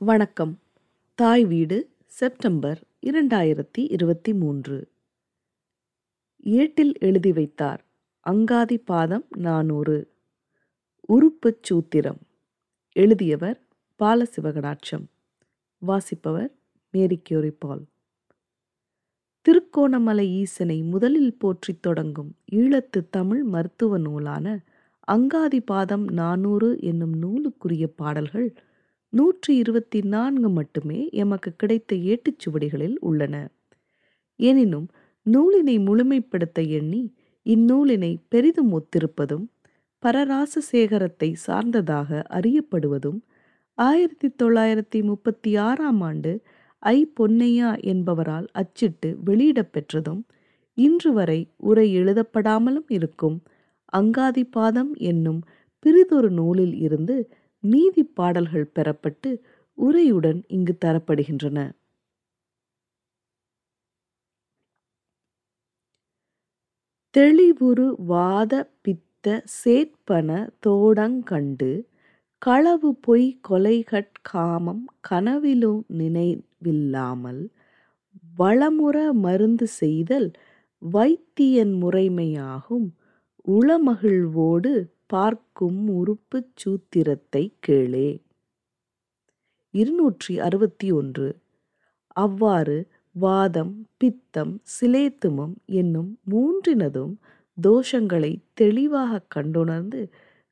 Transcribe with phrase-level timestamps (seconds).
[0.00, 0.58] வணக்கம்.
[1.14, 4.88] தாய் வீடு செப்டம்பர் இரண்டாயிரத்தி இருபத்தி மூன்று.
[6.38, 7.84] ஏட்டில் எழுதி வைத்தார்
[8.30, 10.10] அங்காதி பாதம் நானூறு.
[11.08, 12.20] உறுப்புச் சூத்திரம்.
[12.92, 13.60] எழுதியவர்
[13.98, 15.04] பாலசிவகடாட்சம்
[15.78, 16.50] வாசிப்பவர்
[16.90, 17.84] மேரி கியூரிபால்
[19.42, 24.64] திருக்கோணமலை ஈசனை முதலில் போற்றித் தொடங்கும் ஈழத்து தமிழ் மருத்துவ நூலான
[25.12, 28.54] அங்காதி பாதம் நானூறு என்னும் நூலுக்குரிய பாடல்கள்
[29.12, 33.34] நூற்றி இருபத்தி நான்கு மட்டுமே எமக்கு கிடைத்த ஏட்டுச்சுவடிகளில் உள்ளன.
[34.36, 34.88] எனினும்
[35.26, 37.02] நூலினை முழுமைப்படுத்த எண்ணி
[37.46, 39.46] இந்நூலினை பெரிதும் ஒத்திருப்பதும்
[40.02, 43.20] பரராச சேகரத்தை சார்ந்ததாக அறியப்படுவதும்
[43.78, 46.32] ஆயிரத்தி தொள்ளாயிரத்தி முப்பத்தி ஆறாம் ஆண்டு
[46.82, 50.22] ஐ பொன்னையா என்பவரால் அச்சிட்டு வெளியிடப் பெற்றதும்
[50.78, 53.38] இன்று வரை உரை எழுதப்படாமலும் இருக்கும்
[53.96, 55.40] அங்காதி பாதம் என்னும்
[55.86, 57.16] பிறிதொரு நூலில் இருந்து
[57.64, 59.30] நீதி பாடல்கள் பெறப்பட்டு
[59.78, 61.58] உரையுடன் இங்கு தரப்படுகின்றன.
[67.14, 69.26] தெளிவுறு வாத பித்த
[69.58, 70.30] சேட்பன
[70.66, 71.70] தோடங்கண்டு
[72.42, 77.42] களவு பொய் கொலைகட் காமம் கனவிலும் நினைவில்லாமல்
[78.38, 80.28] வளமுற மருந்து செய்தல்
[80.82, 82.86] வைத்தியன் முறைமையாகும்
[83.46, 84.72] உளமகிழ்வோடு
[85.10, 88.08] பார்க்கும் உறுப்புச் சூத்திரத்தை கேளே.
[89.74, 91.28] இருநூற்றி அறுபத்தி ஒன்று
[92.16, 92.76] அவ்வாறு
[93.14, 97.14] வாதம் பித்தம் சிலேத்துமம் என்னும் மூன்றினதும்
[97.58, 100.00] தோஷங்களை தெளிவாக கண்டுணர்ந்து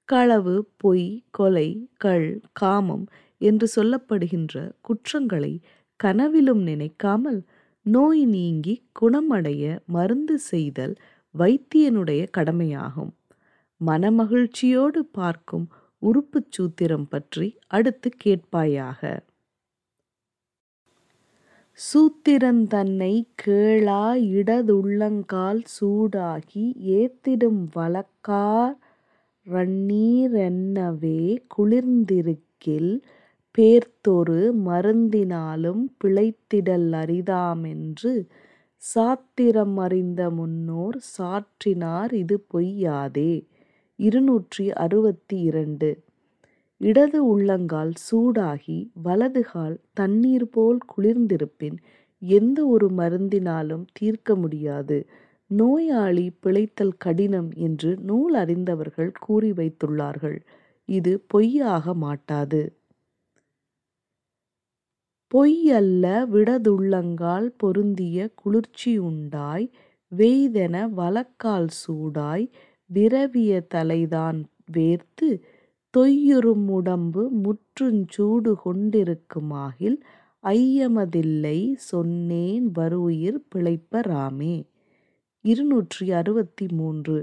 [0.09, 3.07] களவு பொய் கொலை கள் காமம்
[3.41, 5.53] என்று சொல்லப்படுகின்ற குற்றங்களை
[6.01, 7.41] கனவிலும் நினைக்காமல்
[7.87, 10.95] நோய் நீங்கி குணமடைய மருந்து செய்தல்
[11.35, 13.13] வைத்தியனுடைய கடமையாகும்.
[13.81, 15.67] மனமகிழ்ச்சியோடு பார்க்கும்
[16.03, 19.01] உறுப்புச் சூத்திரம் பற்றி அடுத்து கேட்பாயாக.
[21.79, 24.05] சூத்திரந்தன்னை கேளா
[24.39, 26.65] இடதுள்ளங்கால் சூடாகி
[26.99, 28.77] ஏத்திடும் வழக்கார்
[29.47, 31.21] ரண்ணீரென்னவே
[31.57, 32.93] குளிர்ந்திருக்கில்
[33.59, 38.15] பேர்த்தொரு மருந்தினாலும் பிழைத்திடல் அரிதாமென்று
[38.83, 43.33] சாத்திரம் அறிந்த முன்னோர் சாற்றினார் இது பொய்யாதே.
[43.99, 45.91] இருநூற்றி அறுபத்தி இரண்டு.
[46.81, 51.79] இடது உள்ளங்கால் சூடாகி வலதுகால் தண்ணீர் போல் குளிர்ந்திருப்பின்
[52.23, 54.99] எந்த ஒரு மருந்தினாலும் தீர்க்க முடியாது.
[55.51, 60.39] நோயாளி பிழைத்தல் கடினம் என்று நூல் அறிந்தவர்கள் கூறி வைத்துள்ளார்கள்.
[60.89, 62.63] இது பொய்யாக மாட்டாது.
[65.35, 69.67] பொய்யல்ல விடதுள்ளங்கால் பொருந்திய குளிர்ச்சியுண்டாய்
[70.13, 72.47] வெய்தென வலக்கால் சூடாய்
[72.91, 74.39] விரவிய தலைதான்
[74.73, 75.29] வேர்த்து
[75.95, 79.99] தொய்யுறும் உடம்பு முற்றுஞ்சூடு கொண்டிருக்குமாகில்
[80.45, 84.57] ஐயமதில்லை சொன்னேன் வருயிர் பிழைப்பராமே
[85.45, 87.19] இருநூற்றி அறுபத்தி மூன்று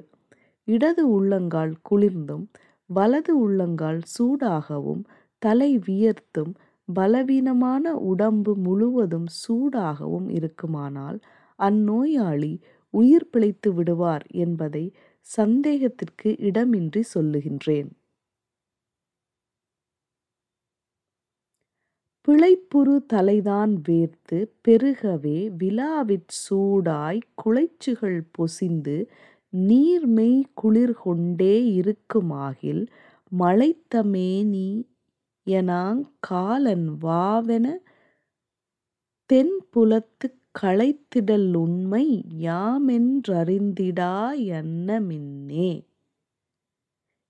[0.68, 2.46] இடது உள்ளங்கால் குளிர்ந்தும்
[2.90, 5.04] வலது உள்ளங்கால் சூடாகவும்
[5.42, 6.54] தலை வியர்த்தும்
[6.88, 11.18] பலவீனமான உடம்பு முழுவதும் சூடாகவும் இருக்குமானால்
[11.60, 12.54] அந்நோயாளி
[12.94, 14.86] உயிர் பிழைத்து விடுவார் என்பதை
[15.28, 17.92] சந்தேகத்திற்கு இடமின்றி சொல்லுகின்றேன்.
[22.28, 28.98] பிழைப்புறு தலைதான் வேர்த்து பெருகவே விழாவிற் சூடாய் குளைச்சுகள் பொசிந்து
[29.54, 32.84] நீர்மெய் குளிர் கொண்டே இருக்குமாகில்
[33.32, 34.70] மலைத்தமேனி
[35.48, 37.66] எனாங் காலன் வாவென
[39.30, 42.06] தென்புலத்துக் களைத்திடல் உண்மை
[42.40, 44.12] யாமென்றறிந்திடா
[44.48, 45.72] யன்னமின்னே.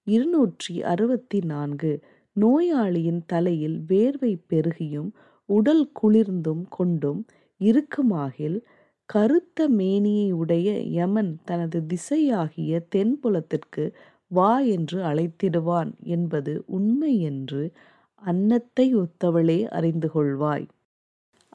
[0.07, 1.91] இருநூற்றி அறுபத்தி நான்கு
[2.35, 5.09] நோயாளியின் தலையில் வேர்வை பெருகியும்
[5.49, 7.21] உடல் குளிர்ந்தும் கொண்டும்
[7.61, 8.57] இருக்குமாகில்
[9.09, 13.83] கருத்த மேனியை உடைய யமன் தனது திசையாகிய தென்புலத்திற்கு
[14.31, 17.63] வா என்று அழைத்திடுவான் என்பது உண்மை என்று
[18.21, 20.67] அன்னத்தை ஒத்தவளே அறிந்து கொள்வாய்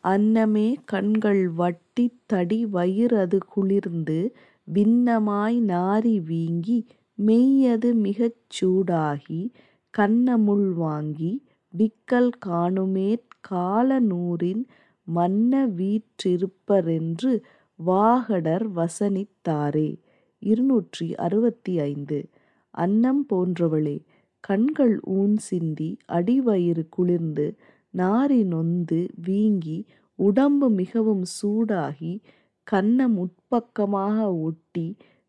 [0.08, 4.18] அன்னமே கண்கள் வட்டி தடி வயிறது குளிர்ந்து
[4.68, 6.78] பின்னமாய் நாரி வீங்கி
[7.18, 9.40] மெய்யது மிகச் சூடாகி
[9.94, 11.32] கன்னமுள் வாங்கி
[11.74, 14.62] விக்கல் காணுமேற் கால நூறின்
[15.08, 17.32] மன்ன வீற்றிருப்பரென்று
[17.80, 19.88] வாகடர் வசனித்தாரே
[20.42, 22.18] இருநூற்றி அறுபத்தி ஐந்து.
[22.74, 23.98] அன்னம் போன்றவளே
[24.44, 27.46] கண்கள் ஊன் சிந்தி அடிவயிறு குளிர்ந்து
[27.98, 29.78] நாரி நொந்து வீங்கி
[30.18, 32.12] உடம்பு மிகவும் சூடாகி
[32.66, 34.86] கன்னம் உட்பக்கமாக ஒட்டி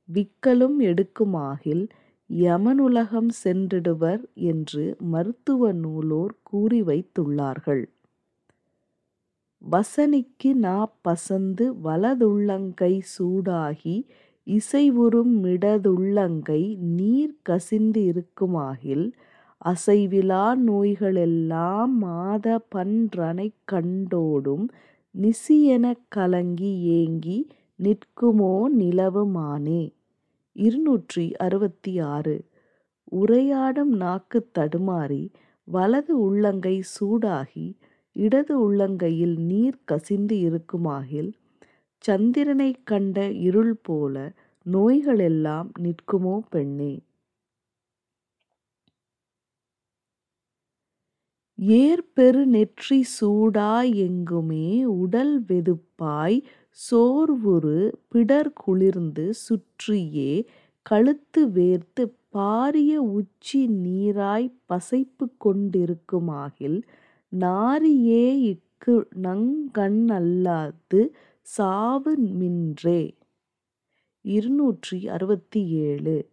[0.09, 1.83] விக்கலும் எடுக்குமாகில்
[2.29, 7.83] யமனுலகம் சென்றிடுவர் என்று மருத்துவ நூலோர் கூறி வைத்துள்ளார்கள்.
[9.61, 10.77] வசனிக்கு நா
[11.07, 13.95] பசந்து வலதுள்ளங்கை சூடாகி
[14.47, 16.61] இசைவுறும் மிடதுள்ளங்கை
[16.97, 19.05] நீர் கசிந்து இருக்குமாகில்
[19.61, 24.65] அசைவிலா நோய்களெல்லாம் மாத பன்றனைக் கண்டோடும்
[25.15, 27.37] நிசியெனக் கலங்கி ஏங்கி
[27.79, 29.81] நிற்குமோ நிலவு மானே.
[30.55, 32.35] இருநூற்றி அறுபத்தி ஆறு.
[33.11, 35.23] உரையாடும் நாக்கு தடுமாறி
[35.67, 37.67] வலது உள்ளங்கை சூடாகி
[38.15, 41.31] இடது உள்ளங்கையில் நீர் கசிந்து இருக்குமாகில்
[42.03, 44.15] சந்திரனைக் கண்ட இருள் போல
[44.65, 46.93] நோய்களெல்லாம் நிற்குமோ பெண்ணே.
[51.67, 56.41] ஏற்பெரு நெற்றி சூடாய் எங்குமே உடல் வெதுப்பாய்
[56.91, 60.45] சோர்வுறு பிடர் குளிர்ந்து சுற்றியே
[60.81, 66.81] கழுத்து வேர்த்துப் பாரிய உச்சி நீராய்ப் பசைப்புக் கொண்டிருக்குமாகில்
[67.39, 71.09] நாரியே இக்குநங் கண்ணல்லாது
[71.41, 73.15] சாவு மின்றே.
[74.21, 76.29] இருநூற்றி அறுபத்தி ஏழு.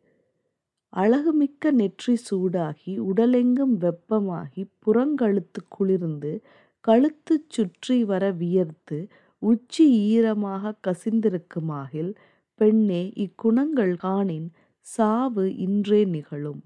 [0.97, 6.43] அழகுமிக்க நெற்றி சூடாகி உடலெங்கும் வெப்பமாகிப் புறங்கழுத்து குளிர்ந்து
[6.89, 8.99] கழுத்துச் சுற்றிவர வியர்த்து
[9.43, 12.13] உச்சி ஈரமாகக் கசிந்திருக்குமாகில்
[12.61, 14.49] பெண்ணே இக்குணங்கள் காணின்
[14.87, 16.63] சாவு இன்றே நிகழும்.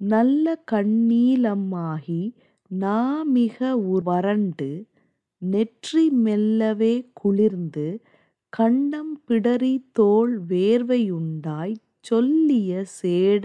[0.00, 2.22] நல்ல கண்ணீலமாகி
[2.70, 3.58] நாமிக
[4.02, 4.70] வறண்டு
[5.42, 7.86] நெற்றி மெல்லவே குளிர்ந்து
[8.52, 11.74] கண்டம் பிடரி தோல் வேர்வையுண்டாய்
[12.04, 13.44] சொல்லிய சேட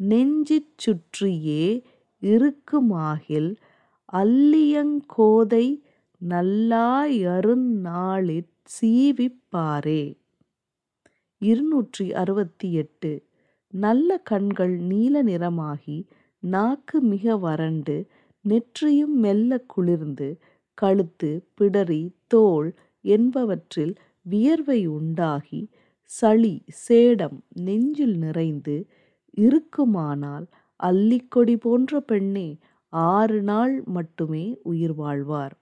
[0.00, 1.64] நெஞ்சிற் சுற்றியே
[2.22, 3.50] இருக்குமாகில்
[4.12, 5.66] அல்லியங் கோதை
[6.20, 10.02] நல்லா யருநாளிற் சீவிப் பாரே.
[11.40, 13.12] இருநூற்றி அறுபத்தி எட்டு.
[13.72, 15.98] நல்ல கண்கள் நீல நிறமாகி
[16.42, 17.96] நாக்கு மிக வறண்டு
[18.44, 20.28] நெற்றியும் மெல்லக் குளிர்ந்து
[20.78, 21.30] கழுத்து
[21.60, 22.70] பிடரி தோல்
[23.04, 23.94] என்பவற்றில்
[24.26, 25.62] வியர்வை உண்டாகி
[26.10, 26.54] சளி
[26.88, 28.76] சேடம் நெஞ்சில் நிறைந்து
[29.38, 30.46] இருக்குமானால்
[30.80, 32.48] அல்லிக்கொடி போன்ற பெண்ணே
[32.92, 35.54] ஆறு நாள் மட்டுமே உயிர் வாழ்வார்.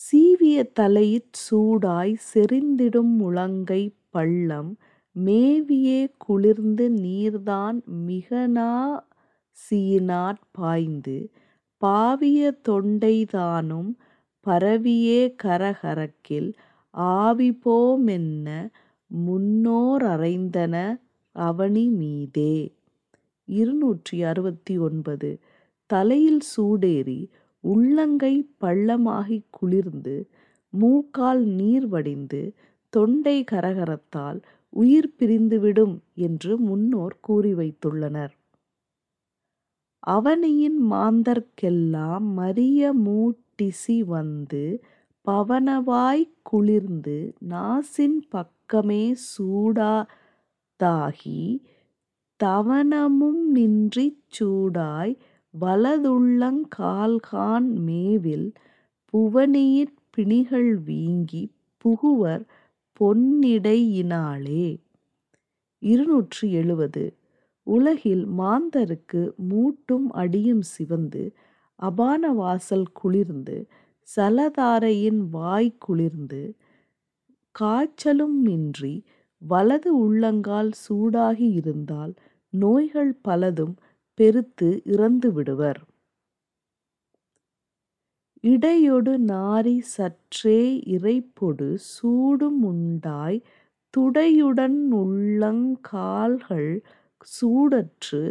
[0.00, 4.72] சீவிய தலையிற் சூடாய் செறிந்திடும் முழங்கை பள்ளம்
[5.16, 7.78] மேவியே குளிர்ந்து நீர்தான்
[8.08, 8.72] மிகனா
[9.58, 11.16] சீனாற் பாய்ந்து
[11.82, 13.90] பாவிய தொண்டை தானும்
[14.46, 16.50] பரவியே கரகரக்கில்
[16.96, 18.70] ஆவிபோமென்ன
[19.26, 21.00] முன்னோரறைந்தன
[21.36, 22.74] அவனி மீதே.
[23.44, 25.38] இருநூற்றி அறுபத்தி ஒன்பது.
[25.86, 27.26] தலையில் சூடேறி
[27.60, 30.28] உள்ளங்கை பள்ளமாகிக் குளிர்ந்து
[30.70, 32.54] மூக்கால் நீர் வடிந்து
[32.88, 38.34] தொண்டை கரகரத்தால் உயிர் பிரிந்துவிடும் என்று முன்னோர் கூறி வைத்துள்ளனர்.
[39.98, 42.52] அவனியின் மாந்தர்க்கெல்லாம்
[43.06, 44.82] மூட்டிசி வந்து
[45.26, 50.06] பவனவாய்க் குளிர்ந்து நாசின் பக்கமே சூடா
[50.80, 51.40] தாகி
[52.44, 55.14] தவனமும் நின்றிச் சூடாய்
[55.60, 58.52] வலதுள்ளங் கால்காண் மேவில்
[59.12, 62.44] புவனியிற் பிணிகள் வீங்கிப் புகுவர்
[63.00, 64.66] பொன்னிடையினாளே.
[65.82, 67.04] இருநூற்றி எழுபது.
[67.66, 71.34] உலகில் மாந்தருக்கு மூட்டும் அடியும் சிவந்து
[71.78, 73.56] அபான வாசல் குளிர்ந்து
[74.08, 76.42] சலதாரையின் வாய் குளிர்ந்து
[77.54, 78.94] காய்ச்சலுமின்றி
[79.42, 82.14] வலது உள்ளங்கால் சூடாகி இருந்தால்
[82.52, 83.74] நோய்கள் பலதும்
[84.18, 85.80] பெருத்து இறந்து விடுவர்.
[88.44, 91.68] இடையொடு நாரி சற்றே இரைப்பொடு
[92.64, 93.42] உண்டாய்
[93.94, 94.78] துடையுடன்
[95.80, 96.70] கால்கள்
[97.26, 98.22] சூடற்று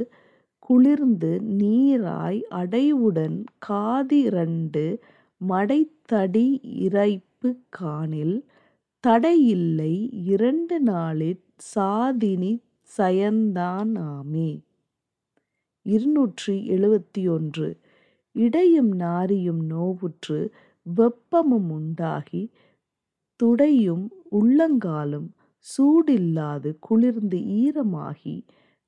[0.58, 3.38] குளிர்ந்து நீராய் அடைவுடன்
[3.70, 4.86] காதிரண்டு
[5.42, 6.46] மடைத்தடி
[6.80, 8.38] இரைப்புக் காணில்
[9.04, 9.94] தடையில்லை
[10.26, 11.44] இரண்டு நாளிற்
[11.76, 12.64] சாதினிச்
[12.98, 14.50] சயந்தானாமே
[15.86, 17.68] இருநூற்றி எழுபத்தி ஒன்று.
[18.36, 20.40] இடையும் நாரியும் நோவுற்று
[20.86, 22.44] வெப்பமும் உண்டாகி
[23.40, 25.30] துடையும் உள்ளங்காலும்
[25.66, 28.36] சூடில்லாது குளிர்ந்து ஈரமாகி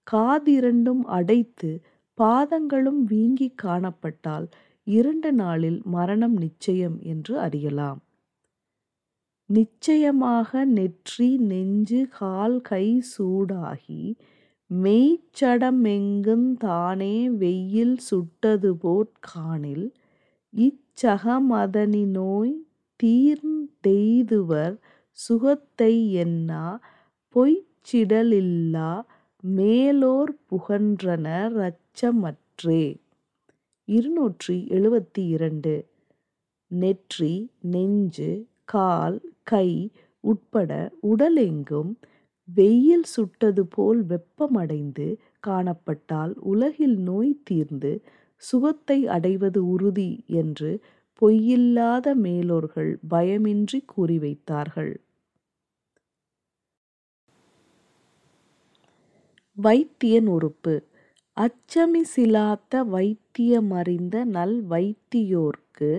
[0.08, 1.82] காதிரண்டும் அடைத்துப்
[2.18, 4.48] பாதங்களும் வீங்கிக் காணப்பட்டால்
[4.88, 8.00] இரண்டு நாளில் மரணம் நிச்சயம் என்று அறியலாம்.
[9.50, 14.02] நிச்சயமாக நெற்றி நெஞ்சு கால் கை சூடாகி
[14.72, 19.88] மெய்ச்சடமெங்கும் தானே வெயில் சுட்டதுபோற் காணில்
[20.54, 22.56] இச்சகமதனி நோய்
[23.04, 24.76] தீர்ந்தெய்துவர்
[25.18, 26.64] சுகத்தை என்னா
[27.36, 28.92] பொய்ச்சிடலில்லா
[29.44, 32.84] மேலோர் புகன்றன இரச்சமற்றே
[33.88, 35.74] இருநூற்றி எழுபத்தி இரண்டு
[36.72, 37.34] நெற்றி
[37.72, 38.30] நெஞ்சு
[38.66, 39.70] கால் கை
[40.24, 40.72] உட்பட
[41.04, 41.92] உடலெங்கும்
[42.50, 45.08] வெயில் சுட்டது போல் வெப்பமடைந்து
[45.48, 47.94] காணப்பட்டால் உலகில் நோய் தீர்ந்து
[48.44, 50.72] சுகத்தை அடைவது உறுதி என்று
[51.22, 54.94] பொய்யில்லாத மேலோர்கள் பயமின்றி கூறி வைத்தார்கள்
[59.58, 60.76] வைத்தியன் உறுப்பு.
[61.38, 65.92] அச்சமிசிலாத்த வைத்தியமறிந்த நல் வைத்தியோர்க்கு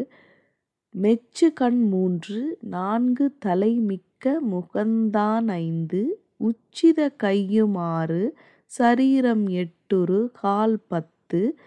[0.94, 6.00] மெச்சு கண் மூன்று நான்கு தலை மிக்க முகந்தானைந்து
[6.40, 8.28] உச்சித கையுமாறு
[8.66, 11.58] சரீரம் எட்டுறு கால் பத்து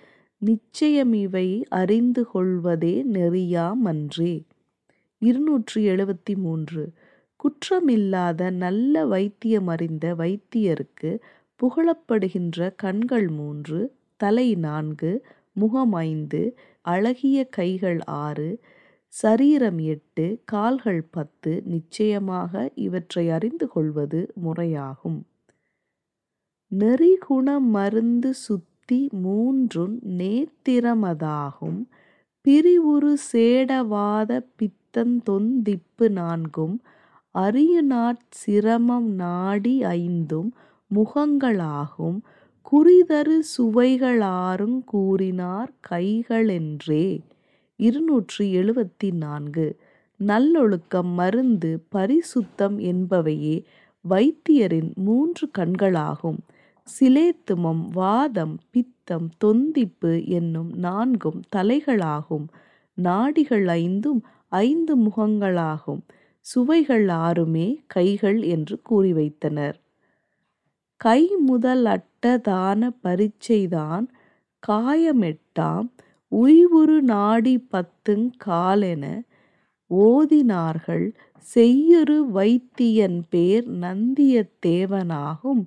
[0.42, 4.34] நிச்சயமிவை அறிந்து கொள்வதே நெறியாமன்றே.
[5.22, 6.84] இருநூற்றி எழுபத்தி மூன்று
[7.40, 11.12] குற்றமில்லாத நல்ல வைத்தியமறிந்த வைத்தியருக்கு
[11.64, 18.60] புகழப்படுகின்ற கண்கள் மூன்று தலை நான்கு முகம் ஐந்து அழகிய கைகள் ஆறு
[19.08, 25.20] சரீரம் எட்டு கால்கள் பத்து நிச்சயமாக இவற்றை அறிந்து கொள்வது முறையாகும்.
[26.80, 31.86] நெறிகுண மருந்து சுத்தி மூன்றும் நேத்திரமதாகும்.
[32.42, 36.82] பிரிவுறு சேடவாத பித்தந்தொந்திப்பு நான்கும்.
[37.34, 40.54] அறியுநாற் சிரமம் நாடி ஐந்தும்
[40.96, 42.20] முகங்களாகும்
[42.72, 47.20] குறிதரு சுவைகளாருங் கூறினார் கைகளென்றே.
[47.76, 49.80] இருநூற்றி எழுபத்தி நான்கு
[50.20, 53.64] நல்லொழுக்கம் மருந்து பரிசுத்தம் என்பவையே
[54.10, 56.38] வைத்தியரின் மூன்று கண்களாகும்.
[57.00, 62.48] சிலேத்துமம் வாதம் பித்தம் தொந்திப்பு என்னும் நான்கும் தலைகளாகும்.
[62.94, 66.02] நாடிகள் ஐந்தும் ஐந்து முகங்களாகும்.
[66.40, 69.14] சுவைகள் ஆறுமே கைகள் என்று கூறி
[71.02, 74.06] கை முதல் அட்டதான பரீட்சைதான்
[74.64, 75.88] காயமெட்டாம்
[76.32, 79.06] உய்வுறு நாடி பத்துங் காலென
[79.92, 85.64] ஓதினார்கள் செய்யுறு வைத்தியன் பேர் நந்தியத்தேவனாகும்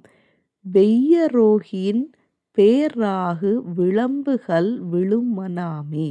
[0.72, 2.04] வெய்யரோகியின்
[2.58, 6.10] பேராகு விளம்புகல் விழுமனாமே.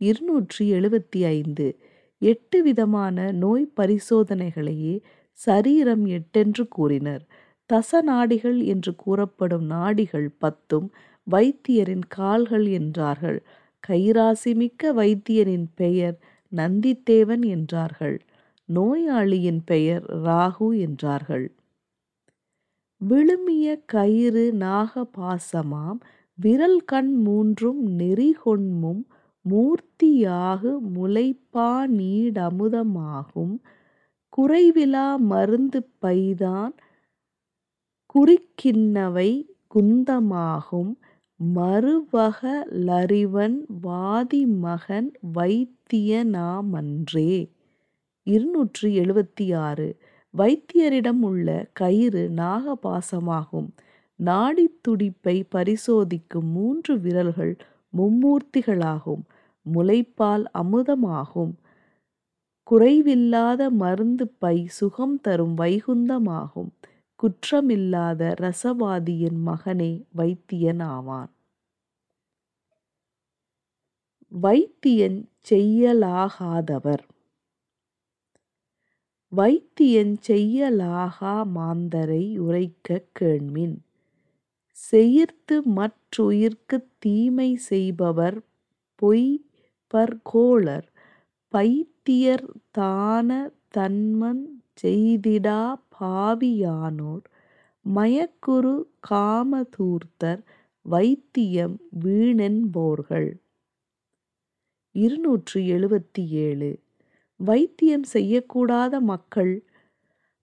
[0.00, 1.68] இருநூற்றி எழுபத்தி ஐந்து
[2.22, 5.00] எட்டு விதமான நோய் பரிசோதனைகளையே
[5.32, 7.24] சரீரம் எட்டென்று கூறினர்.
[7.72, 10.90] தச நாடிகள் என்று கூறப்படும் நாடிகள் பத்தும்
[11.26, 13.42] வைத்தியரின் கால்கள் என்றார்கள்.
[13.88, 16.18] கைராசிமிக்க வைத்தியரின் பெயர்
[16.52, 18.20] நந்தித்தேவன் என்றார்கள்.
[18.68, 21.54] நோயாளியின் பெயர் ராகு என்றார்கள்.
[23.00, 25.98] விழுமிய கயிறு நாகபாசமாம்
[26.38, 29.04] விரல்கண் மூன்றும் நெறிகொண்மும்
[29.44, 33.60] மூர்த்தியாகு முலைப்பானீடமுதமாகும்
[34.32, 36.72] குறைவிலா மருந்து பைதான்
[38.14, 40.94] குறிக்கின்னவை குந்தமாகும்.
[41.54, 47.50] மருவக லறிவன் வாதிமகன் வைத்தியனாமன்றே.
[48.22, 49.96] இருநூற்றி எழுபத்தி ஆறு
[50.38, 53.68] வைத்தியரிடம் உள்ள கயிறு நாகபாசமாகும்.
[54.16, 57.56] நாடித் துடிப்பை பரிசோதிக்கும் மூன்று விரல்கள்
[57.96, 59.22] மும்மூர்த்திகளாகும்.
[59.74, 61.52] முலைப்பால் அமுதமாகும்.
[62.70, 66.70] குறைவில்லாத மருந்து பை சுகம் தரும் வைகுந்தமாகும்.
[67.20, 71.30] குற்றமில்லாத ரசவாதியின் மகனே வைத்தியன் ஆவான்.
[74.42, 75.18] வைத்தியன்
[75.50, 77.04] செய்யலாகாதவர்
[79.32, 83.76] வைத்தியன் செய்யலாகா மாந்தரை உரைக்கக் கேண்மின்
[84.90, 88.42] செயிர்த்து மற்றுயிர்க்குத் தீமை செய்பவர்
[88.94, 89.44] பொய்
[89.94, 90.88] பர்கோளர்
[91.48, 95.60] பைத்தியர் தான தன்மன் செய்திடா
[95.96, 97.24] பாவியானோர்
[97.84, 98.74] மயக்குறு
[99.08, 100.42] காமதூர்த்தர்
[100.86, 103.30] வைத்தியம் வீணென்போர்கள்.
[104.94, 106.70] இருநூற்றி எழுபத்தி ஏழு
[107.40, 109.54] வைத்தியம் செய்யக்கூடாத மக்கள்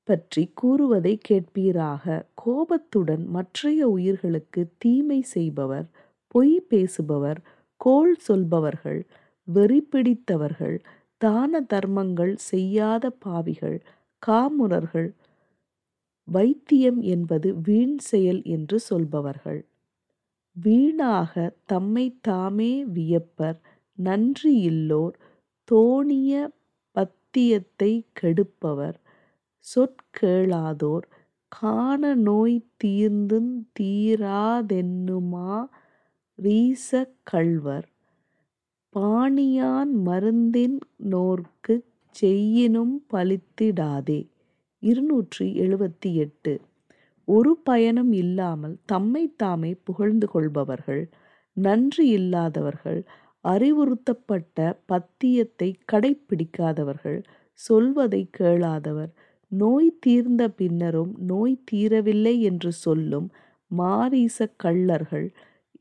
[0.07, 2.05] பற்றி கூறுவதை கேட்பீராக.
[2.33, 5.88] கோபத்துடன் மற்றைய உயிர்களுக்கு தீமை செய்பவர்
[6.36, 7.39] பொய் பேசுபவர்
[7.81, 9.01] கோள் சொல்பவர்கள்
[9.48, 10.77] வெறி பிடித்தவர்கள்
[11.21, 13.77] தான தர்மங்கள் செய்யாத பாவிகள்
[14.19, 15.09] காமுரர்கள்
[16.27, 19.61] வைத்தியம் என்பது வீண் செயல் என்று சொல்பவர்கள்.
[20.63, 23.59] வீணாகத் தம்மை தாமே வியப்பர்
[24.03, 25.15] நன்றியில்லோர்
[25.71, 26.33] தோணிய
[26.95, 28.97] பத்தியத்தைக் கெடுப்பவர்
[29.59, 31.07] சொற்கேளாதோர்
[31.47, 35.67] காண நோய் தீர்ந்துந் தீராதென்னுமா
[36.43, 37.88] ரீசக் கள்வர்
[38.95, 41.88] பாணியான் மருந்தின் நோர்க்குக்
[42.19, 44.19] செய்யினும் பலித்திடாதே.
[44.83, 46.53] இருநூற்றி எழுபத்தி எட்டு
[47.27, 51.03] ஒரு பயனும் இல்லாமல் தம்மை தாமே புகழ்ந்து கொள்பவர்கள்
[51.57, 52.99] நன்றி இல்லாதவர்கள்
[53.45, 54.57] அறிவுறுத்தப்பட்ட
[54.88, 57.19] பத்தியத்தை கடைப்பிடிக்காதவர்கள்
[57.59, 59.11] சொல்வதை கேளாதவர்
[59.51, 63.27] நோய் தீர்ந்த பின்னரும் நோய் தீரவில்லை என்று சொல்லும்
[63.71, 65.27] மாரீச கள்ளர்கள்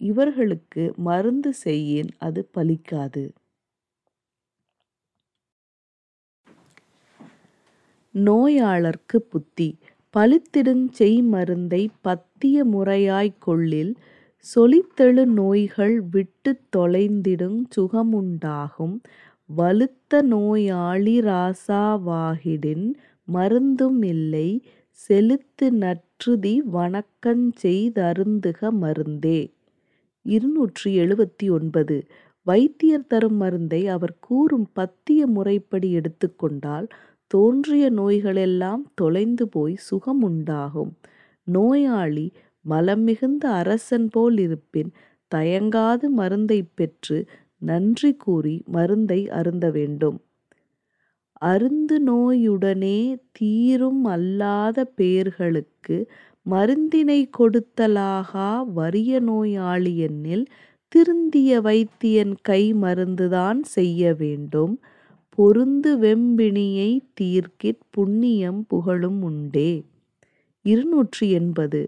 [0.00, 3.24] இவர்களுக்கு மருந்து செய்யேன் அது பலிக்காது
[8.24, 9.78] நோயாளர்க்கு புத்தி.
[10.16, 13.96] பலித்திடுஞ் செய்மருந்தை பத்திய முறையாய்க் கொள்ளில்
[14.54, 19.00] சொலித்தெழு நோய்கள் விட்டுத் தொலைந்திடுஞ் சுகமுண்டாகும்.
[19.56, 22.94] வலுத்த நோயாளி ராசாவாகிடின்
[23.32, 24.62] மருந்தும் இல்லை.
[24.90, 29.52] செலுத்து நற்றுதி வணக்கஞ்செய் தருந்துக மருந்தே.
[30.22, 32.06] இருநூற்று எழுபத்தி ஒன்பது
[32.42, 36.86] வைத்தியர் தரும் மருந்தை அவர் கூறும் பத்திய முறைப்படி எடுத்துக் கொண்டால்
[37.30, 40.92] தோன்றிய நோய்களெல்லாம் தொலைந்து போய் சுகம் உண்டாகும்.
[41.46, 42.32] நோயாளி
[42.64, 44.90] மலம் மிகுந்த அரசன் போல் இருப்பின்
[45.34, 47.18] தயங்காது மருந்தை பெற்று
[47.58, 50.18] நன்றி கூறி மருந்தை அருந்த வேண்டும்.
[51.42, 55.96] அருந்து நோயுடனே தீரும் அல்லாத பேர்களுக்கு
[56.46, 60.46] மருந்தினை கொடுத்தலாகா வறிய நோயாளியெனில்
[60.92, 64.74] திருந்திய வைத்தியன் கை மருந்துதான் செய்ய வேண்டும்.
[65.38, 69.84] பொருந்து வெம்பிணியைத் தீர்க்கிற் புண்ணியம் புகழும் உண்டே.
[70.64, 71.80] இருநூற்று எண்பது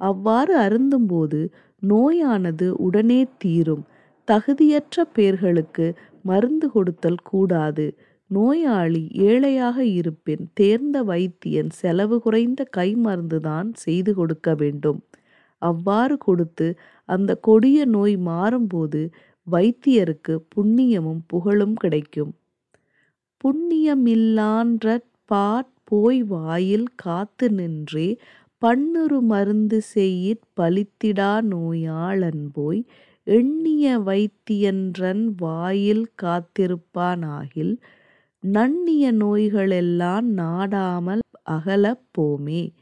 [0.00, 1.40] அவ்வாறு அருந்தும்போது
[1.82, 3.84] நோயானது உடனே தீரும்.
[4.28, 5.86] தகுதியற்ற பேர்களுக்கு
[6.22, 7.86] மருந்து கொடுத்தல் கூடாது.
[8.30, 15.00] நோயாளி ஏழையாக இருப்பின் தேர்ந்த வைத்தியன் செலவு குறைந்த கை மருந்துதான் செய்து கொடுக்க வேண்டும்.
[15.62, 16.68] அவ்வாறு கொடுத்து
[17.08, 19.02] அந்தக் கொடிய நோய் மாறும்போது
[19.46, 22.32] வைத்தியருக்குப் புண்ணியமும் புகழும் கிடைக்கும்.
[23.44, 28.18] புண்ணியமில்லான்றற்பாற் போய் வாயில் காத்து நின்றே
[28.62, 32.84] பண்ணுறு மருந்து செய்யிற் பலித்திடா நோயா ளன்போய்
[33.26, 37.78] எண்ணிய வைத்தியன்றன் வாயில் காத்திருப்பா னாகில்
[38.42, 41.20] நண்ணிய நோய்களெல்லாம் நாடாமல்
[41.50, 42.72] அகலப் போமே.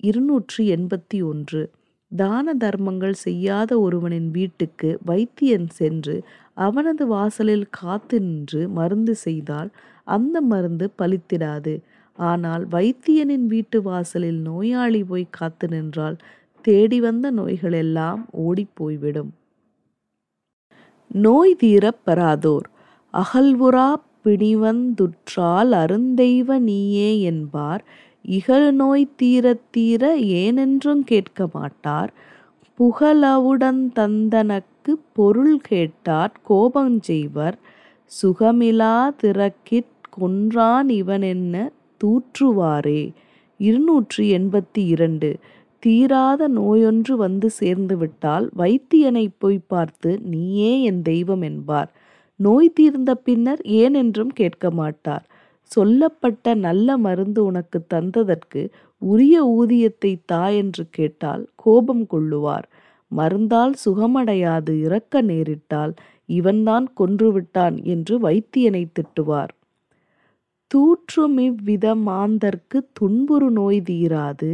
[0.00, 1.72] இருநூற்று எண்பத்தி ஒன்று
[2.16, 6.16] தான தர்மங்கள் செய்யாத ஒருவனின் வீட்டுக்கு வைத்தியன் சென்று
[6.54, 9.70] அவனது வாசலில் காத்து நின்று மருந்து செய்தால்
[10.06, 11.74] அந்த மருந்து பலித்திடாது.
[12.18, 16.16] ஆனால் வைத்தியனின் வீட்டு வாசலில் நோயாளி போய் காத்து நின்றால்
[16.64, 19.32] தேடி வந்த நோய்களெல்லாம் ஓடிப் போய்விடும்.
[21.10, 22.68] நோய் தீரப் பெறாதோர்
[24.24, 27.82] பிணிவந்துற்றால் அருந்தெய்வ நீயே என்பார்
[28.24, 32.12] இகல்நோய் தீரத் தீர ஏனென்றும் கேட்க மாட்டார்
[32.78, 37.54] புகழவுடன் தந்தனக்கு பொருள் கேட்டார் கோபஞ்செய்வர்
[38.22, 41.54] சுகமிலா திறக்கிற் கொன்றான் இவனென்ன
[42.00, 43.12] தூற்றுவாரே.
[43.60, 45.30] இருநூற்றி எண்பத்தி இரண்டு
[45.78, 51.90] தீராத நோயொன்று வந்து சேர்ந்துவிட்டால் வைத்தியனைப் போய் பார்த்து நீயே என் தெய்வம் என்பார்.
[52.36, 55.24] நோய் தீர்ந்த பின்னர் ஏனென்றும் கேட்க மாட்டார்.
[55.70, 58.62] சொல்லப்பட்ட நல்ல மருந்து உனக்கு தந்ததற்கு
[59.02, 62.66] உரிய ஊதியத்தைத் தா என்று கேட்டால் கோபம் கொள்ளுவார்.
[63.12, 65.92] மருந்தால் சுகமடையாது இறக்க நேரிட்டால்
[66.28, 69.52] இவன்தான் கொன்றுவிட்டான் என்று வைத்தியனைத் திட்டுவார்.
[70.70, 74.52] தூற்றும் இவ்வித மாந்தர்க்கு துன்புறு நோய் தீராது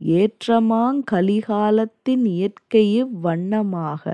[0.00, 4.04] ஏற்றமாங் கலிகாலத்தின் இயற்கையை வண்ணமாக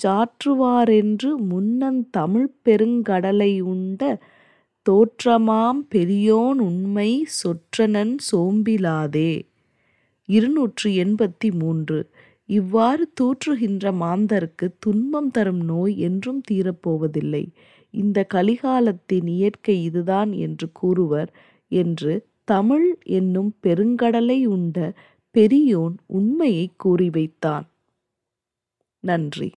[0.00, 2.02] சாற்றுவாரென்று முன்னந்
[2.64, 4.02] பெருங்கடலை உண்ட
[4.88, 9.42] தோற்றமாம் பெரியோன் உண்மை சொற்றனன் சோம்பிலாதே.
[10.26, 12.10] இருநூற்று எண்பத்தி மூன்று
[12.46, 17.52] இவ்வாறு தூற்றுகின்ற மாந்தர்க்குத் துன்பம் தரும் நோய் என்றும் தீரப் போவதில்லை.
[18.34, 21.32] கலிகாலத்தின் இயற்கை இதுதான் என்று கூறுவர்
[21.68, 24.92] என்று தமிழ் என்னும் பெருங்கடலை உண்ட
[25.30, 27.68] பெரியோன் உண்மையைக் கூறி வைத்தான்.
[29.00, 29.50] நன்றி.